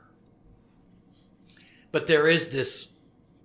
[1.92, 2.90] But there is this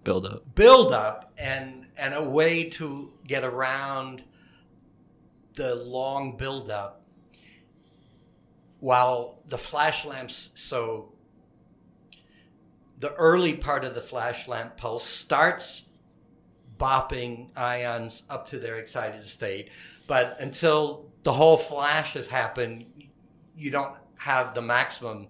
[0.04, 4.24] build up, build up, and and a way to get around
[5.54, 7.01] the long build up
[8.82, 11.12] while the flash lamps so
[12.98, 15.82] the early part of the flash lamp pulse starts
[16.78, 19.70] bopping ions up to their excited state.
[20.08, 22.86] But until the whole flash has happened,
[23.56, 25.28] you don't have the maximum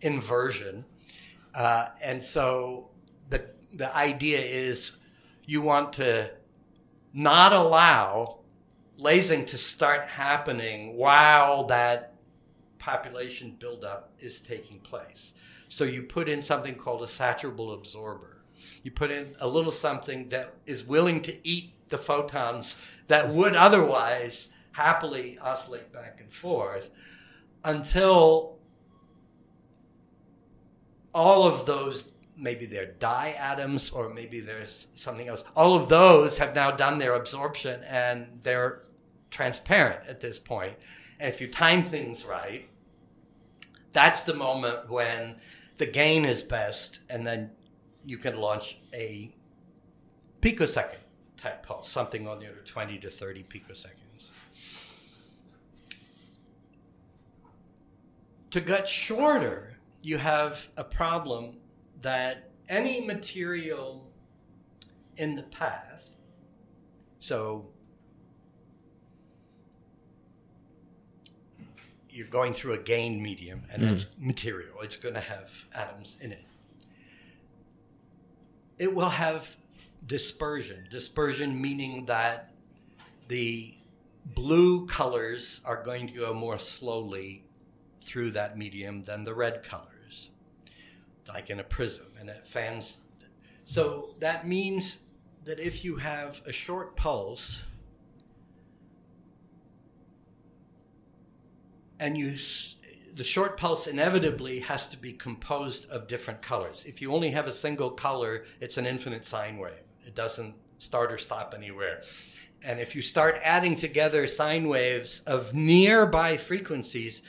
[0.00, 0.84] inversion.
[1.54, 2.90] Uh, and so
[3.30, 4.90] the, the idea is
[5.44, 6.32] you want to
[7.12, 8.40] not allow
[8.96, 12.07] lasing to start happening while that
[12.78, 15.34] population buildup is taking place.
[15.68, 18.38] So you put in something called a saturable absorber
[18.82, 22.76] you put in a little something that is willing to eat the photons
[23.08, 26.90] that would otherwise happily oscillate back and forth
[27.64, 28.56] until
[31.14, 36.38] all of those maybe they're dye atoms or maybe there's something else all of those
[36.38, 38.82] have now done their absorption and they're
[39.30, 40.74] transparent at this point
[41.20, 42.68] and if you time things right
[43.92, 45.36] that's the moment when
[45.78, 47.50] the gain is best and then
[48.04, 49.34] you can launch a
[50.40, 51.02] picosecond
[51.36, 54.30] type pulse, something on the order of 20 to 30 picoseconds.
[58.50, 61.58] To get shorter, you have a problem
[62.00, 64.10] that any material
[65.16, 66.08] in the path,
[67.18, 67.68] so
[72.10, 73.92] you're going through a gain medium and mm.
[73.92, 76.44] it's material, it's going to have atoms in it
[78.78, 79.56] it will have
[80.06, 80.86] dispersion.
[80.90, 82.52] Dispersion meaning that
[83.26, 83.74] the
[84.24, 87.44] blue colors are going to go more slowly
[88.00, 90.30] through that medium than the red colors,
[91.26, 93.00] like in a prism, and it fans.
[93.64, 94.98] So that means
[95.44, 97.62] that if you have a short pulse
[101.98, 102.36] and you
[103.14, 106.84] the short pulse inevitably has to be composed of different colors.
[106.86, 109.72] If you only have a single color, it's an infinite sine wave.
[110.06, 112.02] It doesn't start or stop anywhere.
[112.62, 117.22] And if you start adding together sine waves of nearby frequencies,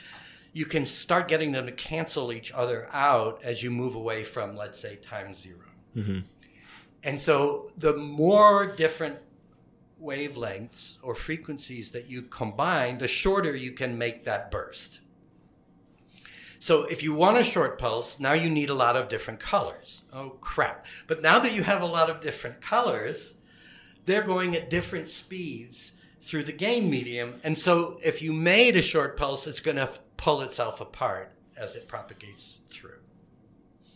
[0.52, 4.56] you can start getting them to cancel each other out as you move away from,
[4.56, 5.58] let's say, time 0
[5.96, 6.18] mm-hmm.
[7.02, 9.16] And so the more different
[10.02, 15.00] wavelengths or frequencies that you combine, the shorter you can make that burst.
[16.58, 20.02] So if you want a short pulse, now you need a lot of different colors.
[20.12, 20.86] Oh crap.
[21.06, 23.34] But now that you have a lot of different colors,
[24.04, 27.40] they're going at different speeds through the gain medium.
[27.44, 31.76] And so if you made a short pulse, it's going to pull itself apart as
[31.76, 32.98] it propagates through.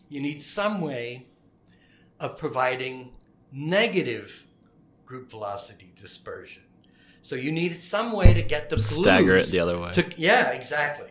[0.08, 1.26] You need some way
[2.20, 3.12] of providing
[3.52, 4.46] negative
[5.06, 6.62] group velocity dispersion.
[7.22, 9.92] So you need some way to get the blues stagger it the other way.
[9.92, 11.08] To, yeah, exactly.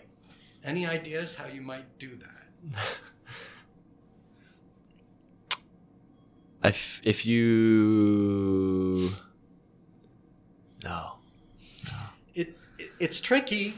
[0.63, 2.79] Any ideas how you might do that?
[6.69, 9.11] if if you
[10.83, 11.13] no,
[11.85, 11.97] no.
[12.35, 13.73] It, it it's tricky,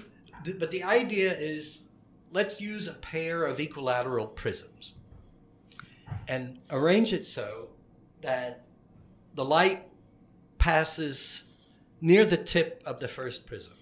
[0.59, 1.81] but the idea is
[2.31, 4.93] let's use a pair of equilateral prisms
[6.27, 7.69] and arrange it so
[8.21, 8.65] that
[9.35, 9.87] the light
[10.65, 11.43] passes
[12.01, 13.73] near the tip of the first prism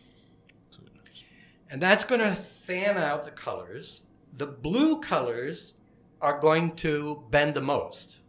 [1.69, 4.01] and that's going to fan out the colors
[4.37, 5.75] the blue colors
[6.23, 8.19] are going to bend the most,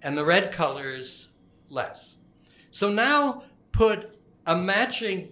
[0.00, 1.28] and the red colors
[1.68, 2.16] less.
[2.70, 3.42] So now
[3.72, 4.16] put
[4.46, 5.30] a matching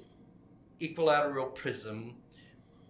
[0.81, 2.17] equilateral prism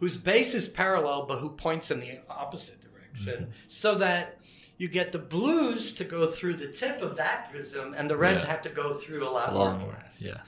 [0.00, 3.50] whose base is parallel but who points in the opposite direction mm-hmm.
[3.66, 4.38] so that
[4.78, 8.44] you get the blues to go through the tip of that prism and the reds
[8.44, 8.50] yeah.
[8.50, 10.22] have to go through a lot more glass.
[10.22, 10.40] Yeah.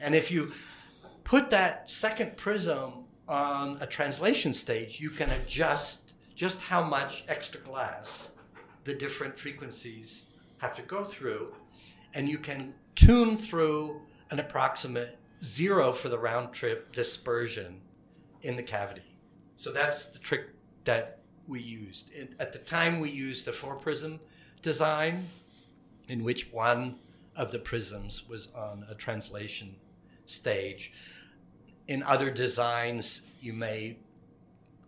[0.00, 0.52] And if you
[1.22, 7.60] put that second prism on a translation stage, you can adjust just how much extra
[7.60, 8.30] glass
[8.84, 10.24] the different frequencies
[10.58, 11.54] have to go through.
[12.14, 14.00] And you can tune through
[14.30, 17.80] an approximate zero for the round trip dispersion
[18.42, 19.14] in the cavity.
[19.56, 20.48] So that's the trick
[20.84, 21.17] that
[21.48, 22.12] we used.
[22.38, 24.20] At the time, we used a four prism
[24.62, 25.26] design
[26.08, 26.98] in which one
[27.36, 29.74] of the prisms was on a translation
[30.26, 30.92] stage.
[31.86, 33.96] In other designs, you may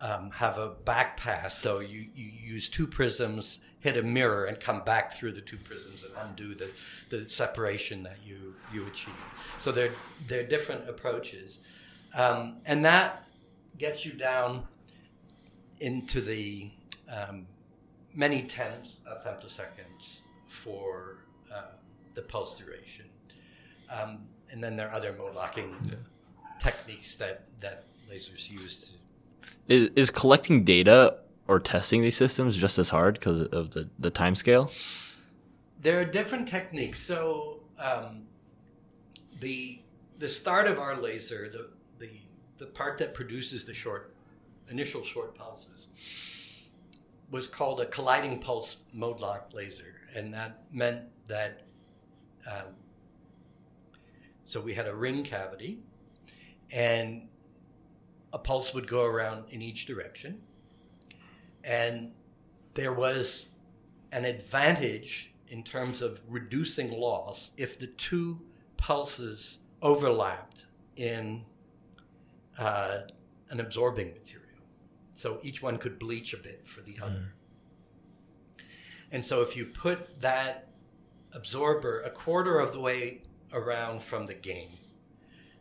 [0.01, 4.59] um, have a back pass, so you, you use two prisms, hit a mirror, and
[4.59, 6.69] come back through the two prisms and undo the,
[7.09, 9.13] the separation that you, you achieve.
[9.57, 9.93] So they're,
[10.27, 11.61] they're different approaches.
[12.13, 13.23] Um, and that
[13.77, 14.67] gets you down
[15.81, 16.71] into the
[17.09, 17.45] um,
[18.13, 21.73] many tens of femtoseconds for uh,
[22.13, 23.05] the pulse duration.
[23.89, 24.19] Um,
[24.51, 25.95] and then there are other mode locking yeah.
[26.59, 28.91] techniques that, that lasers use.
[29.67, 29.73] To...
[29.73, 31.17] Is, is collecting data
[31.47, 34.71] or testing these systems just as hard because of the, the time scale?
[35.81, 37.01] There are different techniques.
[37.01, 38.23] So um,
[39.39, 39.79] the
[40.19, 42.11] the start of our laser, the, the
[42.57, 44.13] the part that produces the short
[44.71, 45.87] initial short pulses
[47.29, 51.61] was called a colliding pulse mode lock laser, and that meant that
[52.47, 52.75] um,
[54.43, 55.79] so we had a ring cavity,
[56.71, 57.27] and
[58.33, 60.41] a pulse would go around in each direction,
[61.63, 62.11] and
[62.73, 63.47] there was
[64.11, 68.41] an advantage in terms of reducing loss if the two
[68.77, 70.65] pulses overlapped
[70.95, 71.43] in
[72.57, 72.99] uh,
[73.49, 74.40] an absorbing material.
[75.21, 77.27] So each one could bleach a bit for the other.
[78.57, 78.63] Mm.
[79.11, 80.69] And so if you put that
[81.31, 83.21] absorber a quarter of the way
[83.53, 84.69] around from the gain,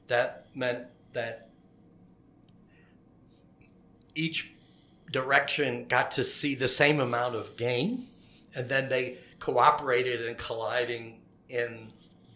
[0.07, 1.51] that meant that
[4.15, 4.51] each
[5.13, 8.07] direction got to see the same amount of gain,
[8.55, 11.87] and then they cooperated in colliding in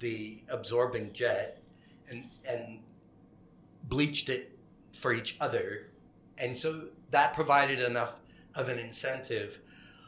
[0.00, 1.62] the absorbing jet
[2.10, 2.80] and, and
[3.84, 4.58] bleached it
[4.92, 5.86] for each other.
[6.36, 8.14] And so that provided enough
[8.54, 9.60] of an incentive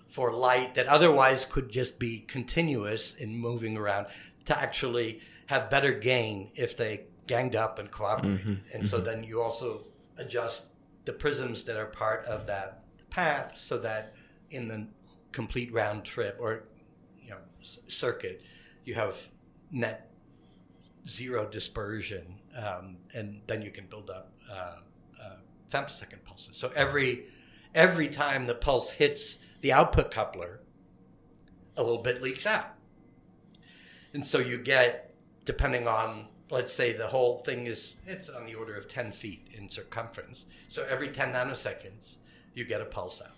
[0.09, 4.07] for light that otherwise could just be continuous in moving around
[4.44, 8.40] to actually have better gain if they ganged up and cooperated.
[8.40, 8.84] Mm-hmm, and mm-hmm.
[8.84, 9.84] so then you also
[10.16, 10.66] adjust
[11.05, 14.14] the prisms that are part of that path so that
[14.51, 14.86] in the
[15.32, 16.64] complete round trip or
[17.22, 18.42] you know circuit
[18.84, 19.16] you have
[19.70, 20.11] net
[21.07, 24.76] zero dispersion um, and then you can build up uh,
[25.76, 26.56] femtosecond pulses.
[26.56, 27.26] So every
[27.74, 30.60] every time the pulse hits the output coupler,
[31.76, 32.72] a little bit leaks out.
[34.14, 35.14] And so you get,
[35.44, 39.48] depending on, let's say the whole thing is, it's on the order of 10 feet
[39.52, 40.46] in circumference.
[40.68, 42.16] So every 10 nanoseconds,
[42.54, 43.34] you get a pulse out.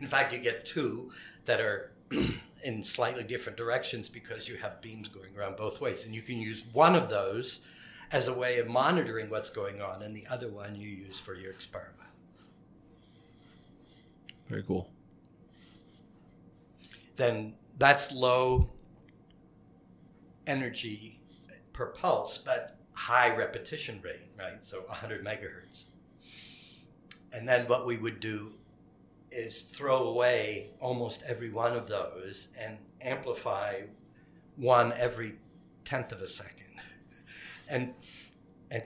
[0.00, 1.12] In fact, you get two
[1.44, 1.92] that are
[2.64, 6.04] in slightly different directions because you have beams going around both ways.
[6.04, 7.60] And you can use one of those
[8.14, 11.34] as a way of monitoring what's going on, and the other one you use for
[11.34, 11.98] your experiment.
[14.48, 14.88] Very cool.
[17.16, 18.70] Then that's low
[20.46, 21.18] energy
[21.72, 24.64] per pulse, but high repetition rate, right?
[24.64, 25.86] So 100 megahertz.
[27.32, 28.52] And then what we would do
[29.32, 33.80] is throw away almost every one of those and amplify
[34.54, 35.34] one every
[35.84, 36.63] tenth of a second
[37.68, 37.94] and
[38.70, 38.82] and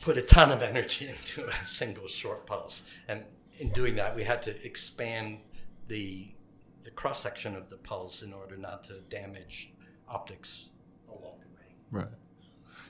[0.00, 2.82] put a ton of energy into a single short pulse.
[3.08, 3.24] And
[3.58, 5.38] in doing that, we had to expand
[5.88, 6.28] the
[6.84, 9.72] the cross section of the pulse in order not to damage
[10.08, 10.68] optics
[11.08, 12.02] along the way.
[12.02, 12.12] Right.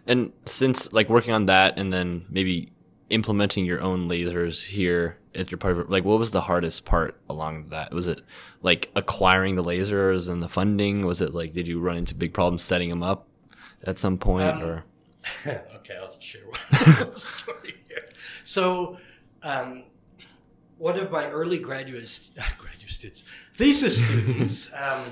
[0.07, 2.73] And since like working on that, and then maybe
[3.09, 7.19] implementing your own lasers here as your part of like what was the hardest part
[7.29, 7.93] along that?
[7.93, 8.23] Was it
[8.63, 11.05] like acquiring the lasers and the funding?
[11.05, 13.26] Was it like did you run into big problems setting them up?
[13.87, 14.85] At some point, um, or
[15.47, 18.09] okay, I'll share one story here.
[18.45, 18.99] So,
[19.43, 19.85] um,
[20.79, 22.21] one of my early graduate
[22.59, 23.25] graduate students,
[23.55, 25.05] thesis students, um,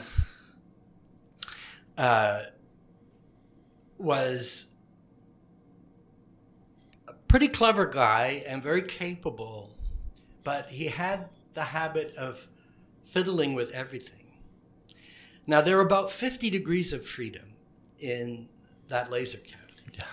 [1.96, 2.42] uh,
[3.98, 4.66] was
[7.08, 9.76] a pretty clever guy and very capable,
[10.42, 12.46] but he had the habit of
[13.04, 14.20] fiddling with everything.
[15.46, 17.54] Now, there are about 50 degrees of freedom
[17.98, 18.48] in
[18.88, 19.82] that laser cavity.
[19.94, 20.04] Yeah.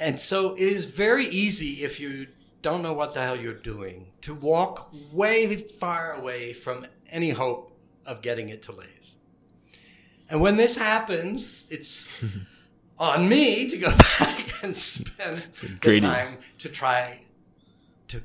[0.00, 2.26] And so it is very easy if you
[2.62, 7.76] don't know what the hell you're doing to walk way far away from any hope
[8.06, 9.16] of getting it to laze.
[10.30, 12.06] And when this happens, it's
[12.98, 15.42] on me to go back and spend
[15.82, 17.20] the time to try
[18.08, 18.22] to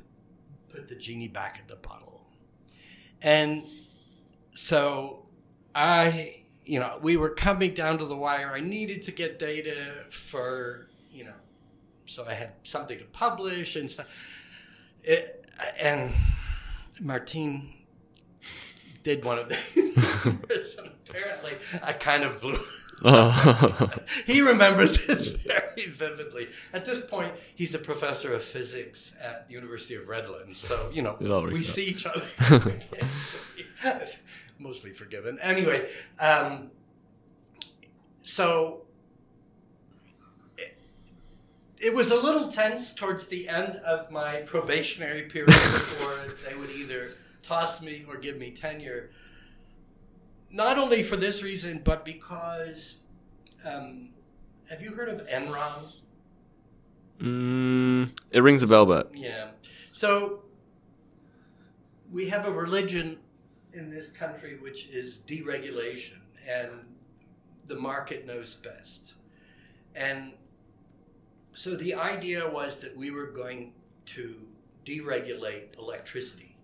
[0.68, 2.26] put the genie back in the bottle.
[3.20, 3.64] And
[4.54, 5.26] so
[5.74, 8.52] I, you know, we were coming down to the wire.
[8.54, 11.32] I needed to get data for, you know,
[12.06, 14.06] so I had something to publish and stuff.
[15.02, 15.46] It,
[15.80, 16.12] and
[17.00, 17.72] Martine
[19.02, 20.76] did one of these.
[21.08, 21.52] apparently,
[21.82, 22.58] I kind of blew.
[23.02, 23.90] Oh.
[24.26, 26.48] he remembers this very vividly.
[26.74, 31.00] At this point, he's a professor of physics at the University of Redlands, so you
[31.02, 31.66] know It all works we out.
[31.66, 32.74] see each other.
[34.58, 35.38] Mostly forgiven.
[35.40, 35.88] Anyway,
[36.18, 36.70] um,
[38.22, 38.82] so
[40.56, 40.76] it,
[41.78, 46.70] it was a little tense towards the end of my probationary period before they would
[46.70, 49.10] either toss me or give me tenure
[50.50, 52.96] not only for this reason, but because
[53.64, 54.10] um,
[54.70, 55.92] have you heard of Enron?
[57.20, 59.48] mm, it rings a bell, but Yeah.
[59.92, 60.44] So
[62.10, 63.18] we have a religion
[63.72, 66.70] in this country which is deregulation, and
[67.66, 69.14] the market knows best.
[69.94, 70.32] And
[71.52, 73.72] so the idea was that we were going
[74.06, 74.36] to
[74.84, 76.56] deregulate electricity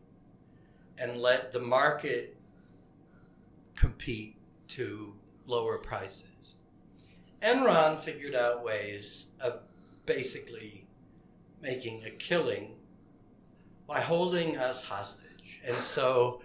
[0.98, 2.36] and let the market
[3.74, 4.36] compete
[4.68, 5.12] to
[5.46, 6.56] lower prices.
[7.42, 9.60] Enron figured out ways of
[10.06, 10.86] basically
[11.60, 12.76] making a killing
[13.86, 15.60] by holding us hostage.
[15.66, 16.40] And so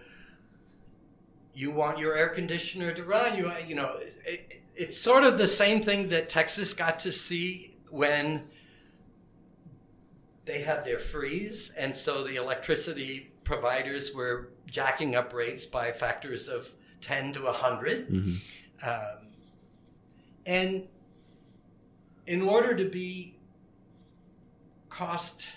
[1.60, 3.96] you want your air conditioner to run, you you know,
[4.26, 8.44] it, it's sort of the same thing that Texas got to see when
[10.46, 16.48] they had their freeze and so the electricity providers were jacking up rates by factors
[16.48, 16.68] of
[17.02, 18.36] 10 to 100 mhm.
[18.86, 19.26] um,
[20.46, 20.88] and
[22.26, 23.34] in order to be
[24.88, 25.48] cost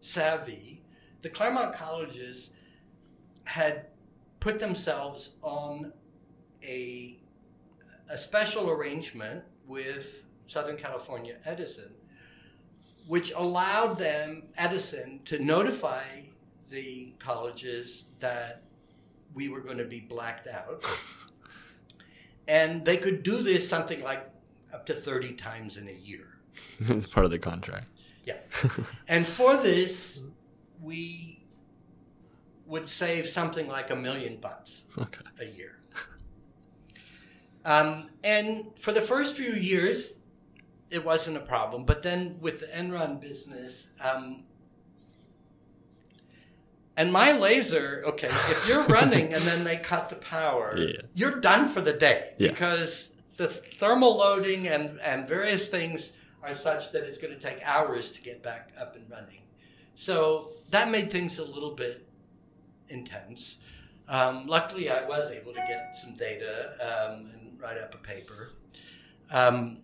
[0.00, 0.80] savvy,
[1.22, 2.50] the Claremont colleges
[3.44, 3.86] had
[4.40, 5.92] put themselves on
[6.62, 7.18] a,
[8.08, 11.92] a special arrangement with Southern California Edison,
[13.06, 16.04] which allowed them, Edison, to notify
[16.70, 18.62] the colleges that
[19.34, 20.84] we were going to be blacked out.
[22.48, 24.28] And they could do this something like
[24.74, 26.26] up to 30 times in a year.
[26.80, 27.86] it's part of the contract.
[28.24, 28.38] Yeah.
[29.06, 30.20] And for this,
[30.82, 31.39] we
[32.70, 35.22] would save something like a million bucks Okay.
[35.40, 35.76] a year.
[37.64, 40.14] Um, and for the first few years,
[40.88, 41.84] it wasn't a problem.
[41.84, 44.44] But then with the Enron business, um,
[46.96, 51.00] and my laser, okay, if you're running and then they cut the power, Yeah.
[51.14, 52.50] you're done for the day Yeah.
[52.50, 56.12] because the thermal loading and, and various things
[56.42, 59.42] are such that it's going to take hours to get back up and running.
[59.96, 62.06] So that made things a little bit
[62.90, 63.58] intense.
[64.08, 68.50] Um, luckily, I was able to get some data um, and write up a paper.
[69.30, 69.78] Um,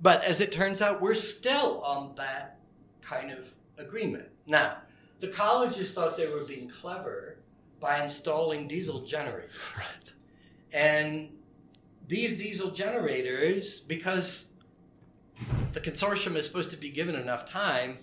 [0.00, 2.58] but as it turns out, we're still on that
[3.00, 4.28] kind of agreement.
[4.46, 4.78] Now,
[5.20, 7.38] the colleges thought they were being clever
[7.80, 9.50] by installing diesel generators.
[9.76, 10.12] Right.
[10.72, 11.30] And
[12.08, 14.48] these diesel generators, because
[15.72, 17.98] the consortium is supposed to be given enough time,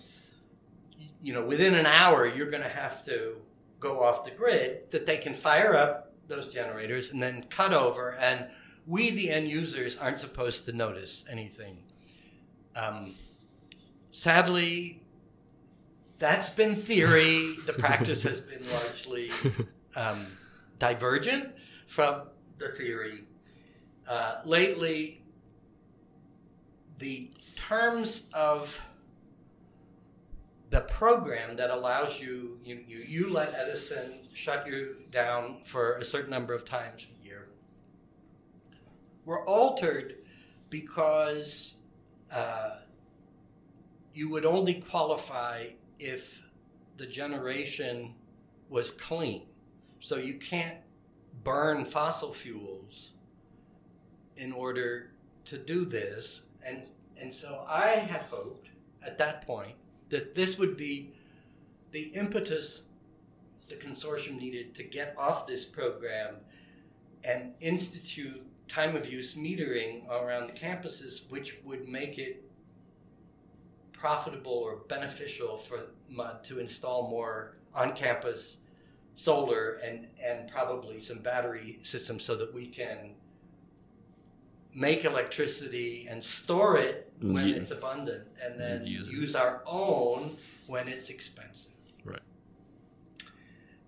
[1.22, 3.36] you know, within an hour, you're going to have to
[3.78, 8.14] go off the grid, that they can fire up those generators and then cut over.
[8.14, 8.46] And
[8.86, 11.78] we, the end users, aren't supposed to notice anything.
[12.74, 13.14] Um,
[14.10, 15.02] sadly,
[16.18, 17.54] that's been theory.
[17.66, 19.30] The practice has been largely
[19.96, 20.26] um,
[20.78, 21.52] divergent
[21.86, 22.22] from
[22.58, 23.24] the theory.
[24.08, 25.22] Uh, lately,
[26.98, 28.80] the terms of
[30.72, 36.04] the program that allows you, you, you, you let Edison shut you down for a
[36.04, 37.48] certain number of times a year
[39.26, 40.16] were altered
[40.70, 41.76] because
[42.32, 42.76] uh,
[44.14, 45.66] you would only qualify
[45.98, 46.40] if
[46.96, 48.14] the generation
[48.70, 49.42] was clean.
[50.00, 50.78] So you can't
[51.44, 53.12] burn fossil fuels
[54.38, 55.10] in order
[55.44, 56.44] to do this.
[56.64, 56.88] And,
[57.20, 58.70] and so I had hoped
[59.04, 59.74] at that point
[60.12, 61.10] that this would be
[61.90, 62.82] the impetus
[63.68, 66.34] the consortium needed to get off this program
[67.24, 72.44] and institute time of use metering around the campuses, which would make it
[73.94, 78.58] profitable or beneficial for Mudd to install more on campus
[79.14, 83.14] solar and, and probably some battery systems so that we can
[84.74, 87.56] make electricity and store it when Yeah.
[87.56, 91.72] it's abundant and then Use use, our own when it's expensive.
[92.04, 92.22] Right.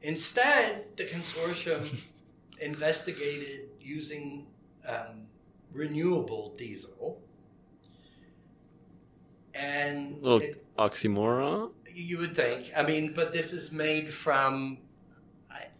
[0.02, 2.00] Instead, the consortium
[2.60, 4.46] investigated using
[4.86, 5.26] um,
[5.72, 7.20] renewable diesel.
[9.54, 11.70] And Little it, oxymoron.
[11.94, 14.78] you would think, I mean, but this is made from,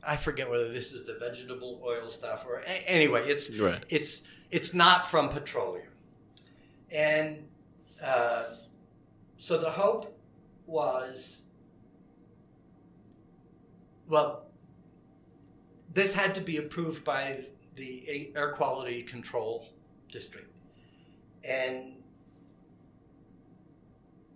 [0.07, 3.83] I, forget whether this is the vegetable oil stuff or, a- anyway, it's, Right.
[3.89, 5.89] it's it's not from petroleum.
[6.93, 7.45] And
[8.03, 8.55] uh,
[9.39, 10.17] so the hope
[10.67, 11.43] was
[14.09, 14.45] well
[15.93, 17.45] this had to be approved by
[17.77, 19.67] the air quality control
[20.11, 20.51] district.
[21.43, 21.95] And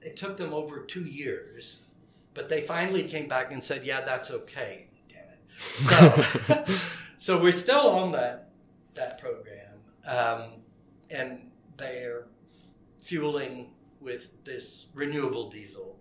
[0.02, 1.80] it took them over two years
[2.34, 4.87] but they finally came back and said yeah that's okay
[5.58, 6.24] so
[7.18, 8.50] so we're still on that
[8.94, 9.76] that program,
[10.06, 10.62] um,
[11.10, 12.26] and they're
[13.00, 13.70] fueling
[14.00, 15.98] with this renewable diesel,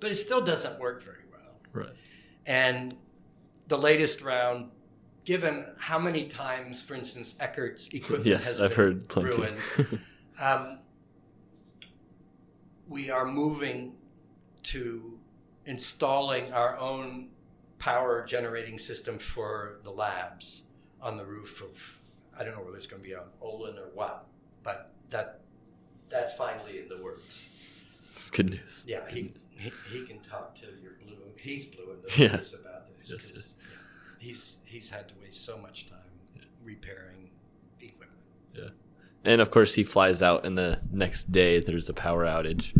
[0.00, 1.56] but it still doesn't work very well.
[1.72, 1.94] Right.
[2.46, 2.96] And
[3.68, 4.70] the latest round,
[5.24, 9.36] given how many times, for instance, Eckert's equipment Yes, has I've been heard plenty.
[9.36, 10.00] ruined,
[10.40, 10.78] um,
[12.88, 13.96] we are moving
[14.64, 15.18] to
[15.66, 17.28] installing our own
[17.78, 20.64] power generating system for the labs
[21.00, 21.78] on the roof of
[22.38, 24.26] I don't know whether it's going to be on Olin or what,
[24.62, 25.40] but that
[26.08, 27.48] that's finally in the works.
[28.12, 28.84] It's good news.
[28.86, 31.16] Yeah, he he, he can talk to your blue.
[31.40, 32.36] He's blue in the Yeah.
[32.38, 33.54] face about this Yes, yes.
[34.18, 35.98] he's he's had to waste so much time
[36.64, 37.30] repairing
[37.80, 38.10] equipment.
[38.54, 38.68] Yeah,
[39.24, 42.72] and of course, he flies out, and the next day there's a power outage.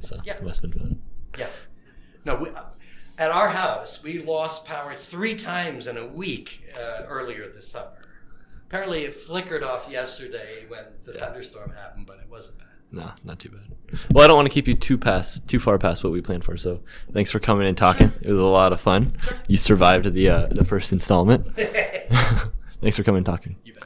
[0.00, 0.38] So Yeah.
[0.42, 1.02] must have been fun.
[1.38, 1.48] Yeah.
[2.24, 2.48] No, we,
[3.18, 7.88] at our house, we lost power three times in a week uh, earlier this summer.
[8.68, 11.20] Apparently, it flickered off yesterday when the Yeah.
[11.20, 12.66] thunderstorm happened, but it wasn't bad.
[12.92, 14.00] No, not too bad.
[14.12, 16.44] Well, I don't want to keep you too past too far past what we planned
[16.44, 16.56] for.
[16.56, 16.80] So
[17.12, 18.12] thanks for coming and talking.
[18.22, 19.12] It was a lot of fun.
[19.48, 21.46] You survived the uh, the first installment.
[22.80, 23.56] thanks for coming and talking.
[23.64, 23.84] you bet.